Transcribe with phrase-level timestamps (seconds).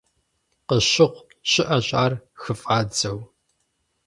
[0.67, 3.19] Къыщыхъу щыӀэщ ар хыфӀадзэу.